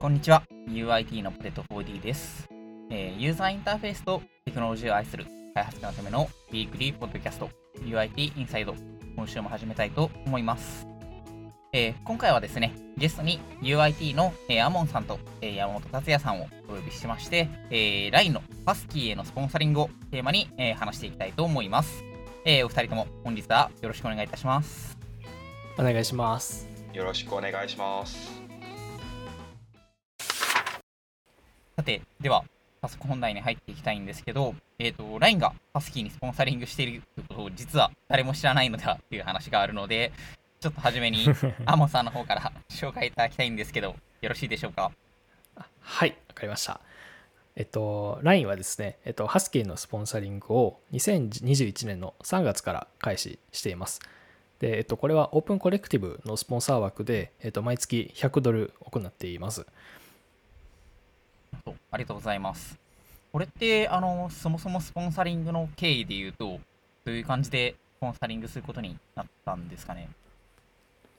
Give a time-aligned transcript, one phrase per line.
[0.00, 0.44] こんにちは。
[0.68, 2.46] UIT のポテト 4D です、
[2.90, 7.50] えーユーザーインターフェースとテクノロジーを愛する開発者のためのウィークリーポッドキャスト
[7.80, 8.74] UIT インサイド。
[9.16, 10.86] 今週も始めたいと思います。
[11.72, 22.04] えー今回はですね、ゲストに UIT の、えーアモンさんと、えー山本達也さんをお呼びしまして、えー LINE のパスキーへのスポンサリングをテーマに、えー話していきたいと思います。
[22.44, 24.96] えーお二人とも本日はよろしくお願いいたします。
[25.76, 26.68] お願いします。
[26.94, 28.37] よろしくお願いします。
[31.78, 32.42] さて、では、
[32.82, 40.10] 早速本題に入っていきたいんですけど、えっ、と、LINE がパスキーにスポンサリングしているということを実は誰も知らないのではっていう話があるので、
[40.58, 41.24] ちょっと初めに
[41.66, 44.90] アモンさんの方から紹介いただきたいんですけど、よろしいでしょうか？
[45.78, 46.80] はい、わかりました。
[47.54, 54.00] えっと、LINE はですね、えっと、ハスキーのスポンサリングを2021年の3月から開始しています。
[54.58, 59.64] で、えっと、これはオープンコレクティブのスポンサー枠で、えっと、毎月100ドル行っています。
[61.64, 62.78] そうありがとうございます。
[63.32, 66.60] これって、あの、そもそもスポンサリングの経緯で言うと、
[67.04, 70.08] どういう感じでスポンサリングすることになったんですかね？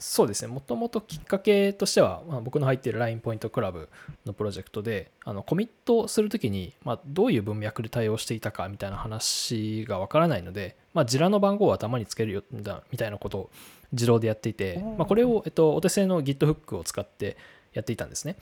[0.01, 3.89] そうですね、もともときっかけとしては、まあ、僕の入っている LINE ポイントクラブ
[4.25, 13.49] のプロジェクトで、あのコミットするときに、まあ、どういう文脈で対応していたかみたいな話がわからないので、まあ、ジラの番号を頭につけるよだみたいなことを
[13.91, 17.35] 自動でやっていてまあ、これを、えっと、お手製の Git フックを使って
[17.73, 18.37] やっていたんですね。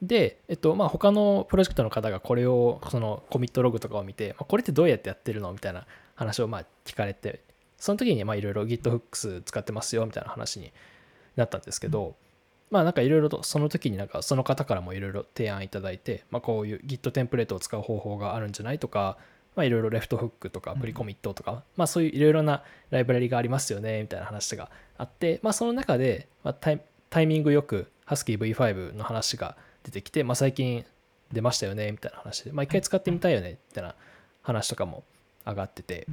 [0.00, 7.40] はいで、えっとまあ、他のプロジェクトの方がこれをそのコミットログとかを見て、まあ、これってどうやってやってるのみたいな話をまあ聞かれて
[7.76, 10.72] その時にまあいろいろ GitHooks 使ってますよみたいな話に
[11.36, 12.14] なったんですけど、
[12.70, 19.16] まあなんかいろいろとその時になんかその方からもいろいろ提案いただいて、まあ、こういう Git テンプレートを使う方法があるんじゃないとか、
[19.56, 30.84] まあ、いろいろレフトフックとかプリコミットとか、まあそういういろいろなライブラリがありますよねみたいな話があって、まあその中で、まあ、タイタイミングよく Husky V5 の話が出てきて、まあ最近
[31.32, 33.94] 出ましたよねみたいな話で、まあ一回使ってみたいよねみたいな
[34.42, 35.04] 話とかも
[35.46, 36.06] 上がってて、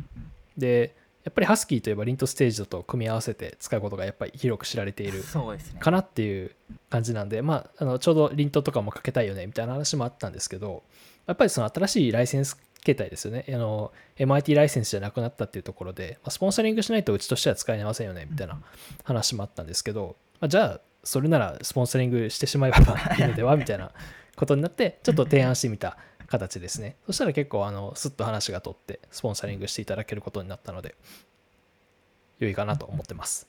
[0.57, 0.95] で、
[1.27, 5.23] やっぱり Husky といえばリントステージと組み合わせて使うことがやっぱり広く知られている。
[5.79, 6.51] かなっていう
[6.89, 10.83] 感じなんで、まあ、あのちょうどリントとかもかけたいよねみたいな話もあったんですけど
[11.25, 13.43] やっぱりその新しいライセンス形態ですよね。
[13.49, 18.57] あの MIT ライセンスじゃなくなったっていうところで、まあスポンサリングしないとうちとしては使えませんよねみたいな
[19.03, 22.81] 話もあったんですけど、まあ、じゃあそれならスポンサリングしてしまえばい
[23.21, 23.91] いのではみたいな
[24.35, 25.97] ことになってちょっと提案してみた
[26.27, 30.95] 形ですねそしたら結構あのスッと話が通ってスポンサリングしていただけることになったので
[32.39, 33.47] 良いかなと思ってます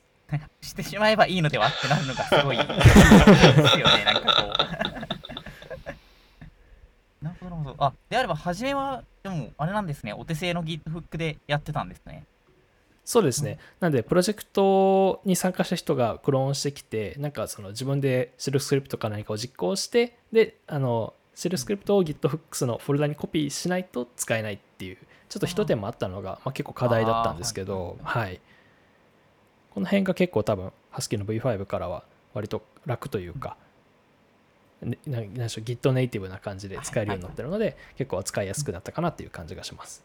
[0.61, 2.69] してしまえばいいのではってなるのがすごいです
[3.79, 4.53] よね、なんかこ
[7.23, 7.25] う。
[7.25, 7.85] なるほど、なるほど。
[7.85, 12.25] あ、であれば、初めは、でも、あれなんですね、お手製の Git フックでやってたんですね。
[13.09, 13.59] そうですね。
[13.81, 24.99] なんで、プロジェクトに参加した人がクローンしてきて、なんかその自分でシェルスクリプトか何かを実行して、で、あの、シェルスクリプトを GitHooks のフォルダにコピーしないと使えないっていう、
[25.31, 28.43] ちょっと一手間あったのが、まあ、結構課題だったんですけど、はい。
[29.71, 32.05] この辺が結構多分、Husky の V5 からは
[32.35, 33.57] 割と楽というか、
[34.83, 40.05] ねななんでしょう Git ネイティブな感じで使えるようになってるので、結構使いやすくなったかなっていう感じがします。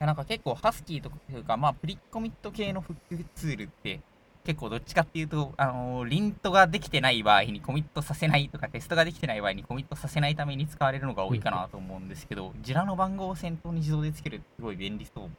[0.00, 4.00] いやなんか結構、ハスキーとかというか、まあ、プリコミット系のフックツールって、
[4.44, 15.30] 結構どっちかっていうと、あのーリントができてない場合にコミットさせないとか、テストができてない場合にコミットさせないために使われるのが多いかなと思うんですけど、ジラの番号を先頭に自動でつけるってすごい便利そう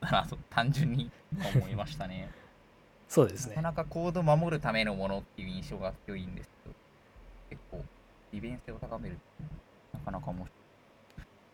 [0.00, 1.08] だなと、単純に
[1.54, 2.28] 思いましたね。
[3.06, 3.68] そうですねなか。
[3.68, 6.74] なかコード守るためのものっていう印象が強いんですけど、
[7.50, 7.84] 結構、
[8.32, 9.18] 利便性を高める。
[9.92, 10.50] なかなか面白い。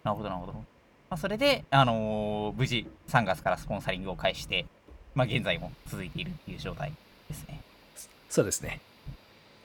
[0.03, 0.78] なるほど、なるほど。
[1.11, 4.67] まあ、それで、あのー無事3月からスポンサリングを開始して、
[5.15, 6.93] まあ、現在も続いているっていう状態
[7.29, 7.61] ですね。
[8.29, 8.81] そうですね。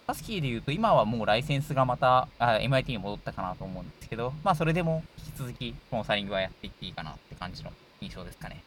[0.07, 7.71] ハスキーで言うと、今はもうライセンスがまたあ MIT に戻ったかなと思うんですけど、まあ、それでも引き続きスポンサリングはやっていっていいかなって感じの
[8.01, 8.63] 印象ですかね。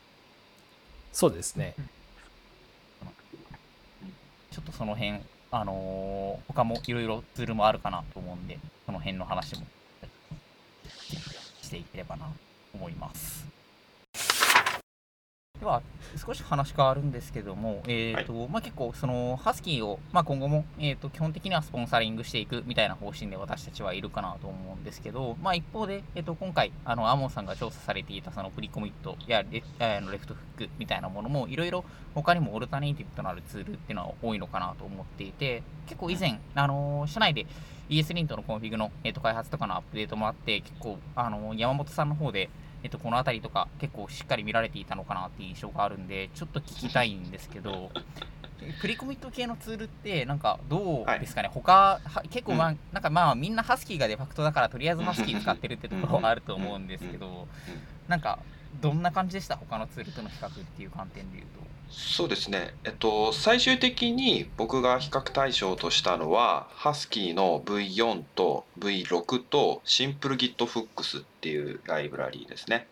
[1.12, 1.74] そうですね。
[4.50, 5.20] ちょっとその辺、
[5.50, 9.62] あのー他もいろいろツールもあるかなと思うんで、その辺の話も
[11.62, 12.32] していければなと
[12.76, 13.46] 思います。
[15.58, 15.80] では、
[16.22, 31.84] 少し話変わるんですけども、えーとまあ、結構、そのハスキーを、まあ、今後も、えー、と基本的にはスポンサリングしていくみたいな方針で私たちはいるかなと思うんですけど、まあ、一方で、えー、と今回、あのアモンさんが調査されていたそのプリコミットやレあのレフトフックみたいなものも、いろいろ
[32.14, 37.46] 他にも alternative となるツールっていうのは多いのかなと思っていて、結構以前、あのー社内で
[37.88, 42.50] ESLint の config の、えー、と開発とかのアップデートもあって、結構、あのー山本さんの方で、
[42.82, 47.90] えっと、この辺りとか結構しっかり見られていたのかなっていう印象があるんで、ちょっと聞きたいんですけど、
[48.80, 57.48] pre-commit 系のツールってなんかどうですかね、はい、他は結構まあ、うん、なんかまあみんな Huskyがデファクトだからとりあえず Husky使ってるってところはあると思うんですけど、
[58.08, 58.38] なんか
[58.80, 59.56] どんな感じでした？
[59.56, 61.66] 他のツールとの比較っていう観点でいうと。
[61.88, 72.88] そうですね、えっと、最終的に僕が比較対象としたのは、ハスキーの V4 と V6 とシンプル GitFux っていうライブラリーですね。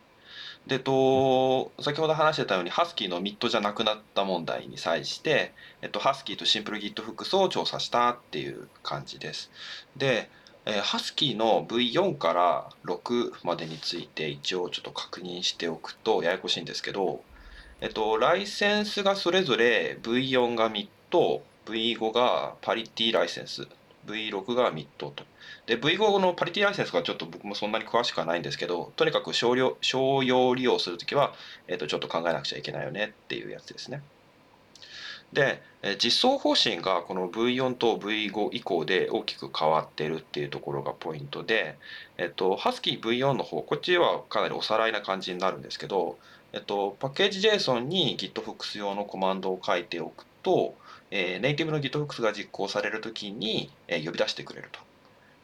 [0.66, 5.52] でと先ほど話してたようにハスキーのミッドじゃなくなった問題に際して、
[5.82, 9.50] えっと、ハスキーとシンプル GitFux を調査したっていう感じです。
[9.96, 10.30] で、
[10.66, 17.22] えー、ハスキーの V4 から6までについて一応ちょっと確認しておくとややこしいんですけど、
[17.80, 23.66] えっと、ライセンスがそれぞれ V4 がミッド V5 がパリティライセンス
[24.06, 25.24] V6 がミッドと。
[25.66, 31.34] で V5 のパリティライセンスがちょっと僕もそんなに詳しくはないんですけどとにかく少量商用利用するときは、
[31.68, 34.02] えっと、ちょっと考えなくちゃいけないよねっていうやつですね。
[35.34, 35.60] で
[35.98, 41.76] 実装方針がこの V4 と V5 以降で大きく変わってるっていうところがポイントで、
[42.16, 46.16] えっと、Husky V4 の方こっちはかなりおさらいな感じになるんですけど、
[46.54, 50.74] えっと、パッケージ JSON に GitFux 用のコマンドを書いておくと、
[51.10, 54.80] えー、ネイティブの GitFux が実行されるときに、えー、呼び出してくれると。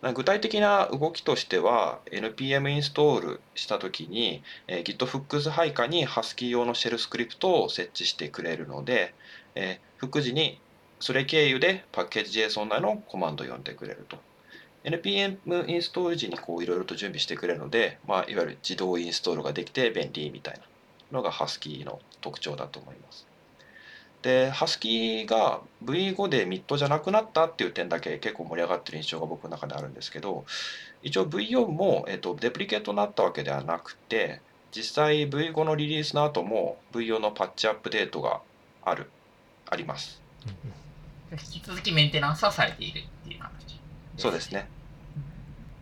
[0.02, 9.14] 具体的な動きとしては npm インストールしたときに、えー、GitFux 配下に Husky 用のシェルスクリプトを設置してくれるので、
[9.54, 10.58] えー、副次に
[11.00, 14.16] それ経由でパッケージ JSON 内のコマンドを読んでくれると。
[14.84, 20.60] npm インストール時にこういろいろと準備してくれるので、まあ、いわゆる自動インストールができて便利みたいな
[21.12, 23.29] のが Husky の特徴だと思います。
[24.22, 30.44] で、Husky が V5 でミッドじゃなくなったっていう点だけ結構盛り上がってる印象が僕の中であるんですけど、
[31.02, 34.40] 一応 V4 も、えっと、デプリケートになったわけではなくて、
[34.72, 38.40] 実際 V5 のリリースの後も V4 のパッチアップデートが
[38.84, 39.10] ある、
[39.68, 40.20] あります。
[41.32, 43.80] 引き続きメンテナンスはされているっていう話、
[44.16, 44.68] そうですね。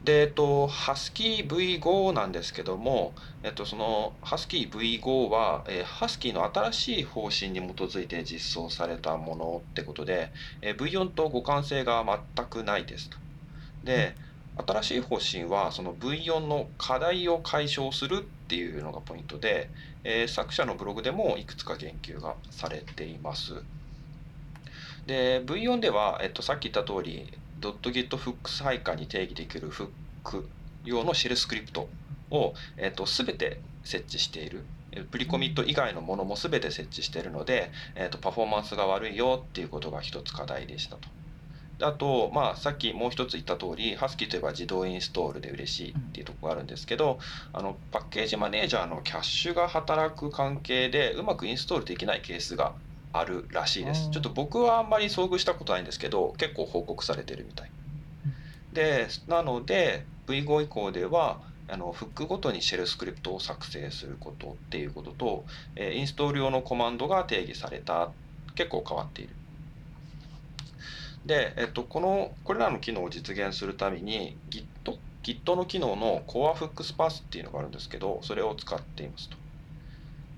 [0.05, 3.13] で、えっと、ハスキー V5 なんですけども、
[3.43, 10.31] えっと、そのハスキー V5 は、えー、ハスキーの新しい方針に基づいて実装されたものってことで、
[10.63, 12.05] えー、V4 と互換性が
[12.37, 13.19] 全くないですと。
[13.85, 14.15] で、
[14.67, 19.71] 新しい方針はその V4 の課題を解消するっていうのがポイントで、
[20.05, 23.63] えー、作者のブログでもいくつか言及がされています。
[25.07, 29.89] で V4 では、えっと、さっき言った通り .gitfux 配下に定義できるフッ
[30.25, 30.49] ク
[30.85, 31.89] 用のシェルスクリプト
[32.31, 34.65] を、えーと、全て設置している。
[35.11, 41.09] プリコミット以外のものも全て設置しているので、えーと、パフォーマンスが悪いよっていうことが一つ課題でしたと。
[41.81, 47.19] あと、まあ、さっきもう一つ言った通り、ハスキーといえば自動インストールで嬉しいっていうところがあるんですけど、
[47.53, 52.75] あのパッケージマネージャーのキャッシュが働く関係でうまくインストールできないケースが
[53.13, 54.11] あるらしいです。
[54.11, 57.71] ちょっと僕はあんまり遭遇したことないんですけど、結構報告されてるみたい。
[58.73, 65.45] で、なので V5 以降ではあのフックごとにシェルスクリプトを作成することっていうことと、
[65.77, 68.11] えインストール用のコマンドが定義された
[68.55, 69.35] 結構変わっている。
[71.27, 74.65] で、えっと、このこれらの機能を実現するために Git,
[75.23, 79.37] Git の機能の Core Fux Path っていうのがあるんですけどそれを使っていますと。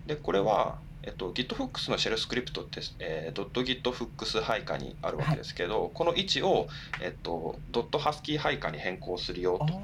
[0.07, 6.69] でこれはえっと、GitFux のシェルスクリプトって、えー、.gitfux 配下にあるわけですけど、はい、この位置を、
[7.01, 9.81] えっと、.husky 配下に変更するよと。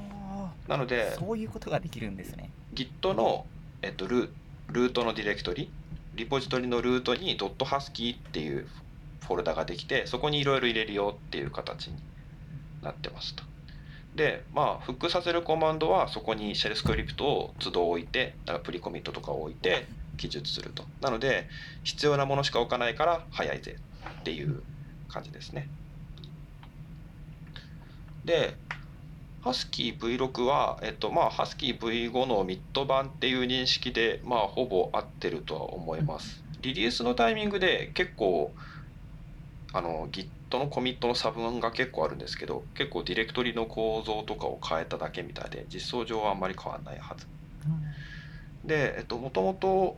[0.67, 2.51] なので、そういうことができるんですね。
[2.73, 3.45] Git の、
[3.81, 4.29] えっと、ル
[4.69, 5.71] ルートのディレクトリ、
[6.15, 8.67] リポジトリのルートに .husky っていう
[9.21, 11.95] フォルダができて、そこにいろいろ入れるよっていう形に
[12.81, 13.43] なってますと。
[14.15, 19.85] で、まあ、フックさせるコマンドはそこにシェルスクリプトを都度置いて、だからプリコミットとかを置いて、
[20.17, 20.83] 記述すると。
[21.01, 21.47] なので、
[21.83, 23.77] 必要なものしか置かないから早いぜ
[24.21, 24.61] っていう
[25.07, 25.69] 感じですね。
[28.25, 28.55] で、
[29.43, 36.43] Husky V6 は、えっと、まあ、Husky V5 のミッド版っていう認識で、まあ、ほぼ合ってるとは思います。
[36.61, 38.53] リリースのタイミングで結構、
[39.73, 47.27] あの、Git のコミットの差分が結構あるんですけど、結構ディレクトリの構造とかを変えただけみたいで、実装上はあんまり変わらないはず。
[48.65, 49.97] で、えっと、もともと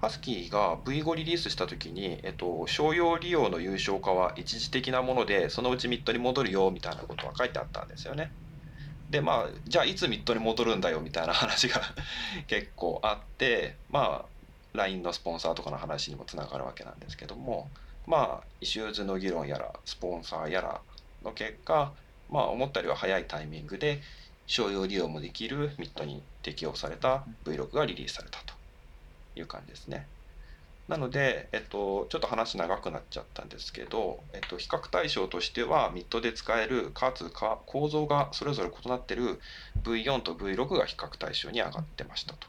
[0.00, 8.30] ハスキーが V5 リリースした時に、えっと、商用利用の有償化は一時的なもので、そのうちミッドに戻るよみたいなことは書いてあったんですよね。
[9.10, 11.80] で、まあ、じゃあいつ MIT に戻るんだよみたいな話が
[12.46, 14.26] 結構あって、まあ、
[14.74, 17.68] LINE のスポンサーとかの話にもつながるわけなんですけども、
[18.06, 20.80] まあ、 issues の議論やら、スポンサーやら
[21.24, 21.92] の結果、
[22.30, 24.00] まあ、思ったよりは早いタイミングで、
[24.46, 28.57] 商用利用もできる MIT に適用された V6 がリリースされたと
[29.40, 30.06] いう感じですね。
[30.88, 37.30] なので、えっと、ちょっと話長くなっちゃったんですけど、えっと、比較対象としては、 MIT で使える、かつ
[37.66, 39.38] 構造がそれぞれ異なってる
[39.82, 42.48] V4 と V6 が比較対象に上がってましたと。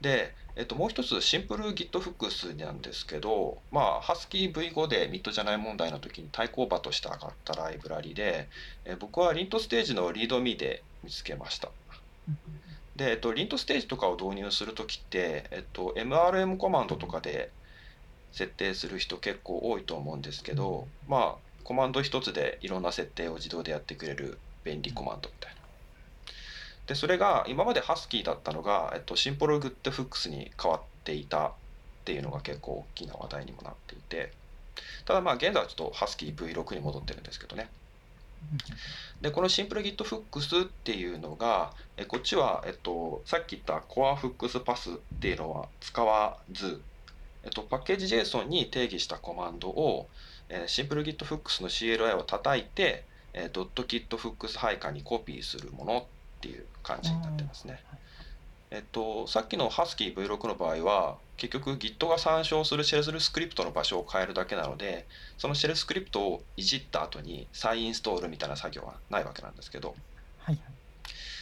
[0.00, 8.48] で、えっと、もう一つ、シンプル GitFux なんですけど、まあ、Husky V5 でミッドじゃない問題の時に対抗馬として上がったライブラリで、
[8.84, 11.70] え僕はリントステージのリードミーで見つけました。
[12.98, 17.52] で、えっと、リントステージとかを導入するときって、えっと、MRM コマンドとかで
[18.32, 25.62] 設定する人結構多いと思うんですけど、まあ、コマンド一つでいろんな設定を自動でやってくれる便利コマンドみたいな。
[26.88, 31.54] で、それが今まで Husky だったのが、えっと、シンプルグッドフックスに変わっていたっ
[32.04, 34.32] ていうのが結構大きな話題にもなっていて、
[35.04, 37.70] ただまあ現在はちょっと Husky V6 に戻ってるんですけどね。
[39.20, 46.80] で、このシンプル Git フックスっていうのが、えこっちは、えっと、さっき言ったコアフックスパスっていうのは使わず、
[47.44, 50.08] えっと、パッケージ JSON に定義したコマンドを、
[50.48, 56.04] えシンプル Git フックスの CLI を叩いて、えドット Git フックス配下にコピーするものっ
[56.40, 57.82] ていう感じになってますね。
[58.70, 65.06] えっと、さっきの Husky V6 の場合は結局 Git が参照するシェルスクリプトの場所を変えるだけなので
[65.38, 69.94] そのシェルスクリプトをいじった後に再インストールみたいな作業はないわけなんですけど、
[70.40, 70.62] はいはい、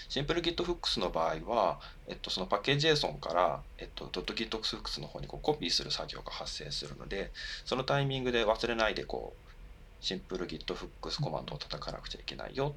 [0.08, 7.32] シンプル GitFux の場合は、えっと、そのパッケージ JSON から、えっと、.gitfux の方にこうコピーする作業が発生するので
[7.64, 12.74] そのタイミングで忘れないでこうシンプル GitFux コマンドを叩かなくちゃいけないよ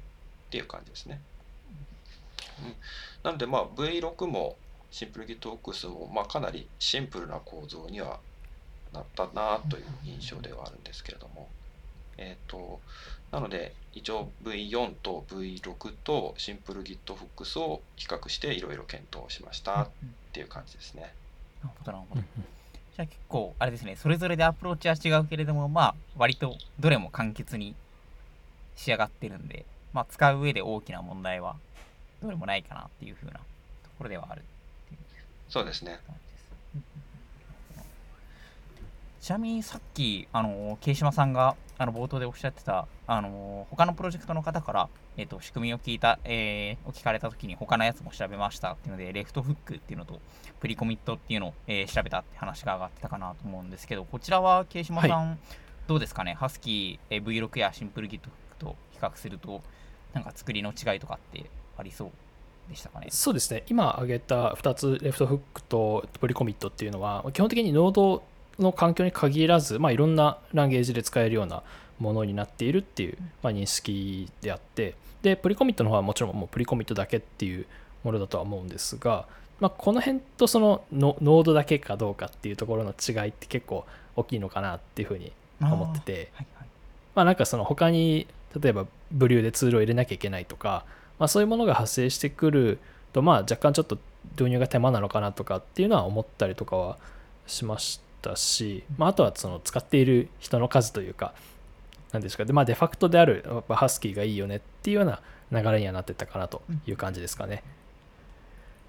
[0.48, 1.20] っていう感じですね。
[2.64, 2.74] うん、
[3.22, 4.56] なので、まあ、V6 も
[4.90, 8.18] シンプル GitOx も、まあ、かなりシンプルな構造には
[8.92, 11.48] なったなという印象ではあるんですけれども、
[12.18, 12.80] えっ、ー、と、
[13.30, 19.88] なので、一応 V4 と V6 とシンプル GitFux を比較していろいろ検討しましたっ
[20.32, 21.12] ていう感じですね。
[21.62, 22.22] なるほど、なるほど。
[22.22, 27.74] じゃあ結構、あれですね、それぞれでアプローチは違うけれども、まあ、割とどれも簡潔に
[28.74, 31.56] 仕上がってるんで、まあ、使う上で大きな問題は
[32.22, 33.38] どれもないかなっていうふうなと
[33.98, 34.42] ころではある
[35.48, 35.98] そうですね。
[39.20, 50.20] ちなみにさっき、あの、慶島さんが、あの、冒頭でおっしゃってた、あの、他のプロジェクトの方から、えっ、ー、と、仕組みを聞いた、えー、を聞かれたときに、他のやつも調べましたっていうので、レフトフックっていうのと、
[50.60, 55.38] プリコミットっていうのを、えー、調べたって話が上がってたかなと思うんですけど、こちらは、慶島さん、はい、
[55.86, 59.60] どうですかね、ハスキー、えー、V6 やシンプルギットフックと比較すると、
[60.14, 61.44] なんか作りの違いとかって
[61.80, 62.10] ありそう
[62.68, 63.08] でしたかね。
[63.10, 68.22] そうですね、今挙げた2つ、レフトフックとプリコミットっていうのは、基本的にノード
[68.58, 71.62] の環境に限らず、まあ、いろんなランゲージで使えるような
[71.98, 77.66] ものになっているっていう、まあ、認識であって、で、プリコミットの方はもちろんもうプリコミットだけっていう
[78.04, 79.26] ものだとは思うんですが、
[79.60, 83.84] まあ、この辺とそのノードだけかどうかっていうところの違いって結構
[84.16, 86.66] 大きいのかなっていうふうに思ってて、はいはい、
[87.14, 88.26] まあなんかその他に
[88.58, 90.86] 例えばブリューでツールを入れなきゃいけないとか、
[91.20, 92.78] まあ、そういうものが発生してくる
[93.12, 93.98] と、まあ、若干ちょっと
[94.32, 96.98] 導入が手間なのかなとかっていうのは思ったりとかは
[97.46, 101.34] しましたし、まあ、あとはその使っている人の数というか、
[102.12, 105.20] 何ですかで、まあ、デファクトであるやっぱハスキーがいいよねっていうような
[105.52, 107.62] 流れにはなってったかなという感じですかね。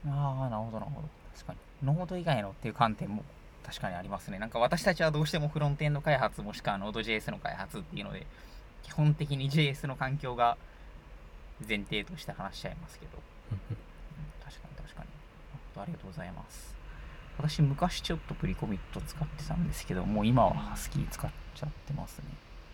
[0.06, 1.08] うん、ああ、なるほど、なるほど。
[1.36, 1.60] 確かに。
[1.84, 3.24] ノード以外のっていう観点も
[3.66, 4.40] 確かにありますね。
[4.40, 8.26] なんか私たちはどうしてもフロントエンド開発もしくは Node.js の開発っていうので、
[8.84, 10.58] 基本的に JS の環境が
[11.68, 13.12] 前提として話しちゃいますけど。
[14.44, 15.10] 確かに確かに。
[15.82, 16.76] ありがとうございます。
[17.38, 22.26] 私、昔ちょっと pre-commit 使ってたんですけど、もう今は Husky使っちゃってますね。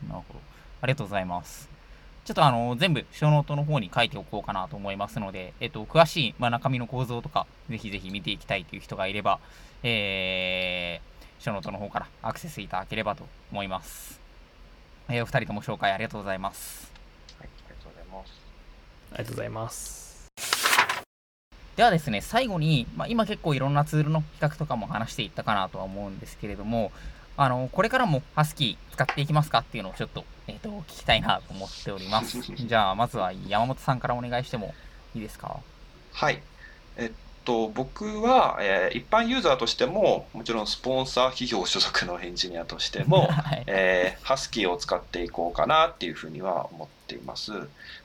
[0.08, 0.40] なるほど。
[0.82, 1.70] ありがとうございます。
[2.26, 9.40] ちょっとあの、全部、 show note の方に書いておこうかなと思いますので、えっと、詳しい、まあ、中身の構造とか、ぜひぜひ見ていきたいという人がいれば、
[9.82, 14.20] えー、 show note の方からアクセスいただければと思います。
[15.08, 16.87] えー、お二人とも紹介ありがとうございます。
[19.14, 19.98] ありがとうございます。
[21.76, 26.92] ではですね、最後に、まあ、今結構いろんなツールの比較とかも話していったかなとは思うんですけれども、
[27.38, 32.42] あの、これからもハスキー使っていきますかっていうのをちょっと、えっ、ー、と、聞きたいなと思っております。
[32.58, 34.74] じゃあ、まずは山本さんからお願いしても
[35.14, 35.60] いいですか？
[36.14, 36.42] はい。
[36.98, 37.12] えっ
[37.46, 47.52] と、僕は、えー、一般ユーザーとしても、もちろんスポンサー企業所属のエンジニアとしても、 はい、えー、ハスキーを使っていこうかなっていうふうには思っています。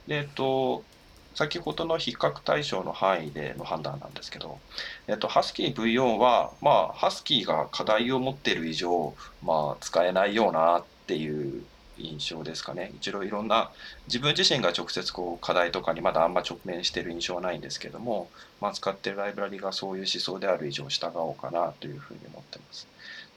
[0.07, 0.85] で、えっと、
[1.35, 4.59] 先ほどの比較対象の範囲での判断なんですけど、
[5.07, 11.65] えっと、ハスキー V4 は、まあ、ハスキーが課題を持っている以上、まあ、使えないようなっていう
[11.99, 12.93] 印象ですかね。
[12.97, 13.71] 一応いろんな
[14.07, 22.87] 自分自身が直接こう課題とかにまだあんま直面している印象はないんですけども、まあ、使ってるライブラリがそういう思想である以上従おうかなというふうに思ってます。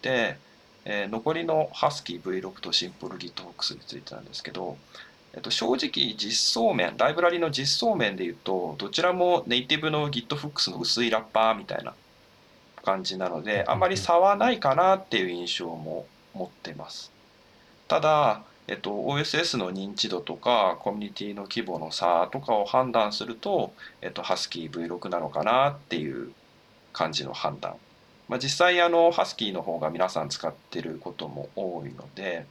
[0.02, 0.38] で、
[0.86, 4.78] えー、残りの Husky V6 とシンプル GitHox についてなんですけど、
[5.36, 11.94] えっと、正直実装面、ライブラリの実装面で言うと、どちらもネイティブの GitFux の薄いラッパーみたいな
[12.84, 17.12] 感じなので、あまり差はないかなっていう印象も持ってます。
[17.90, 26.32] ただ、えっと、OSS の認知度とかコミュニティの規模の差とかを判断すると、えっと、Husky V6 なのかなっていう
[26.94, 27.76] 感じの判断。
[28.28, 32.48] まあ、実際あの Husky の方が皆さん使ってることも多いので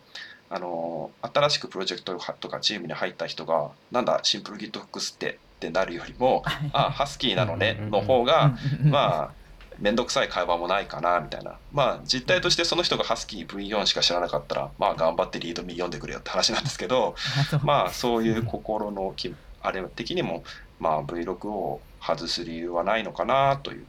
[0.55, 9.45] あの新しくプロジェクトとかチームに入った人がなんだシンプル GitHooks ってってなるよりも あ Husky なのねの方がまあ
[9.81, 11.57] 面倒くさい会話もないかなみたいな。
[11.73, 17.17] まあ実態としてその人がハスキー V4 しか知らなかったらまあ頑張ってリードミ読んでくれよって話なんですけど
[17.65, 19.13] まあそういう心の
[19.61, 20.45] あれ的にも
[20.79, 23.87] まあ V6 を外す理由はないのかなという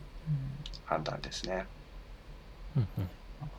[0.86, 1.68] 判断ですね。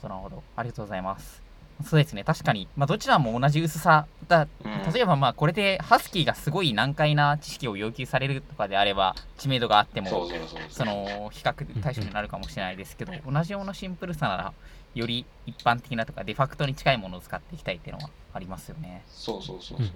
[0.03, 0.43] なるほど。
[0.57, 1.46] ありがとうございます。
[1.85, 4.07] そうですね、確かに、まあ、どちらも同じ薄さ。
[4.29, 4.49] だ、
[4.93, 10.27] 例えばまあこれでハスキーがすごい難解な知識を要求されるとかであれば、知名度があっても、
[10.71, 14.53] その比較対象になるかもしれないですけど、同じようなシンプルさなら、
[14.95, 19.03] より一般的なとか、デファクトに近いものを使っていきたいっていうのはありますよね。
[19.09, 19.89] そうそうそうそう。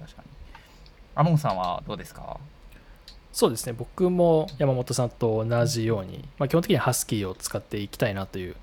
[0.00, 0.28] 確かに。
[1.14, 2.40] アモンさんはどうですか？
[3.30, 8.56] そうですね、僕も山本さんと同じように、まあ、基本的にはハスキーを使っていきたいなという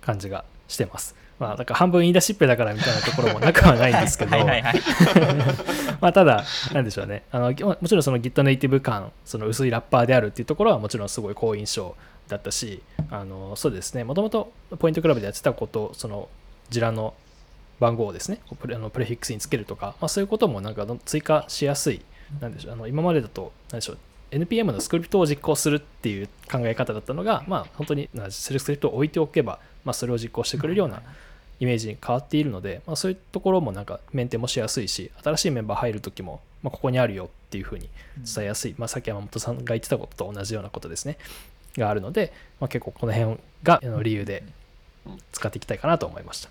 [0.00, 1.14] 感じがしてます。
[1.38, 4.36] まあ、だから半分言い出しっぺだからみたいなところもなくはないんですけど、
[6.00, 7.22] まあただ、なんでしょうね。
[7.32, 11.96] あの、もちろんその Git ネイティブ感、その薄いラッパーであるっていうところはもちろんすごい好印象
[12.28, 16.28] だったし、あのそうですね、もともとポイントクラブでやってたこと、その
[16.68, 17.14] ジラの
[17.80, 22.02] 番号をですね、プレあのプレフィックスにつけるとか、まあ、そういうこともなんか追加しやすい、
[22.40, 23.98] なんでしょう、あの今までだと、なんでしょう、
[24.30, 31.02] NPM のスクリプトを実行するっていう考え方だったのが、まあ、本当にセルフスクリプトを置いておけば、まあ、それを実行してくれるような
[31.60, 37.88] イメージに変わっているので、まあ、そういうところもなんかメンテもしやすいし新しいメンバー入る時も、まあ、ここにあるよっていうふうに
[38.34, 41.18] 伝えやすい、まあ、さっき山本さんが言ってたことと同じようなことですね。
[41.76, 44.42] があるので、まあ、結構この辺が理由で
[45.32, 46.50] 使っていきたいかなと思いました。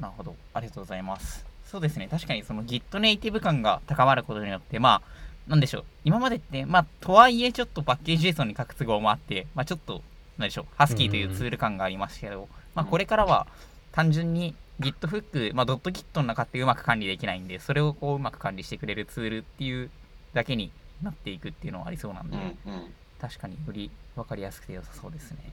[0.00, 0.34] なるほど。
[0.52, 1.44] ありがとうございます。
[1.64, 2.08] そうですね。
[2.10, 10.02] 確かにその Git ネイティブ感が高まることによってまあなんでしょう、今までって、まあ、とはいえちょっとパッケージ JSON に書く都合もあって、まあ、ちょっと、
[10.38, 13.46] なんでしょう、ハスキーというツール感がありますけど、まあ、これからは
[13.92, 19.90] 単純に Git フック、まあ、ドット Git の中ってうまく管理できないんで、それをこううまく管理してくれるツールっていう
[20.34, 20.70] だけに
[21.02, 25.52] なっていくっていうのはありそうなんで、うんうん、確かにより分かりやすくて良さそうですね。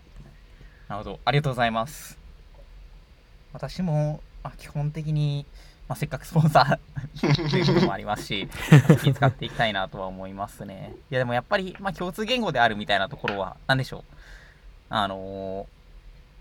[0.88, 2.18] なるほど、ありがとうございます。
[3.54, 5.46] 私も、まあ、基本的に、
[5.88, 6.80] まあ、せっかくスポンサー
[7.50, 8.48] ということもありますし、
[9.02, 10.94] 気使っていきたいなとは思いますね。
[11.10, 14.04] いや、でもやっぱり、まあ、共通言語であるみたいなところは、何でしょう？
[14.90, 15.68] あの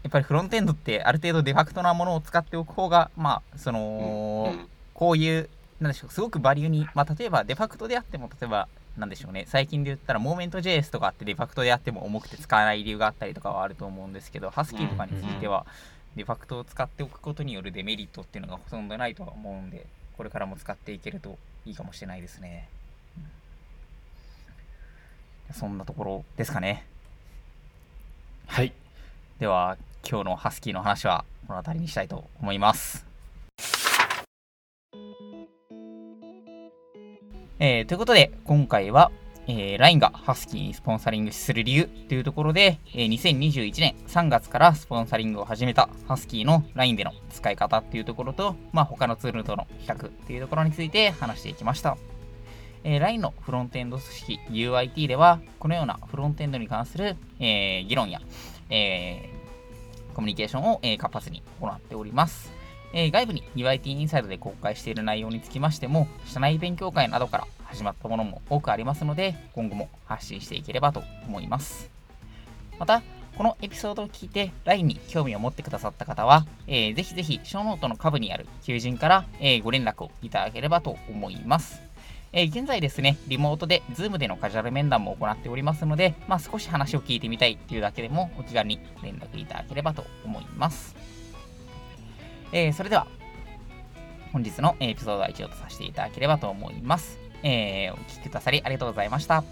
[0.02, 4.54] ー、やっぱりフロントエンドってある程度デファクトなものを使っておく方が、まあ、その、
[4.92, 5.48] こういう、
[5.80, 15.66] なんでしょう、すごくバリューに、まあ、例えばデファクトであっても、例えば、なんでしょうね、最近で言ったら、 Moment JS とかってデファクトであっても重くて使わない理由があったりとかはあると思うんですけど、 Huskyとかについては、
[16.16, 22.68] デファクトを使っておくことによるデメリットっていうのがほとんどないとは思うんで、これからも使っていけるといいかもしれないですね。
[25.48, 26.85] うん、そんなところですかね。
[28.46, 28.72] はい。
[29.38, 29.76] では、
[30.09, 33.07] 今日のハスキーの話はこの辺りにしたいと思います。
[37.59, 39.11] えー、ということで、今回は
[39.46, 51.98] えー、LINE がハスキーにスポンサリングする理由というところで、えー、2021年3月からスポンサリングを始めたハスキーの LINE での使い方っていうところと、まあ、他のツールとの比較っていうところについて話していきました。
[52.84, 58.20] えー、LINE のフロントエンド組織 UIT では、このようなフロントエンドに関する、えー、議論や、
[58.68, 62.52] えー、コミュニケーションを、えー、活発に行っております。
[62.92, 71.90] えー、外部に UIT インサイドで公開している内容につきましても、社内勉強会などから始まったものも多くありますので、今後も発信していければと思います。
[72.78, 73.02] また、
[73.36, 81.83] このエピソードを聞いて LINE に興味を持ってくださった方は、えー、ぜひぜひ、ショーノートの下部にある求人から、えー、ご連絡をいただければと思います。
[82.36, 90.96] えー、現在ですね、リモートで Zoom でのカジュアル面談も行っておりますので、まあ、少し話を聞いてみたいというだけでもお気軽に連絡いただければと思います。
[92.52, 93.06] えー、それでは、
[94.32, 97.20] 本日のエピソードは以上とさせていただければと思います。
[97.44, 99.44] えー、お聞きくださりありがとうございました。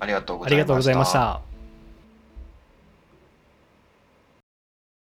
[0.00, 1.55] ありがとうございました。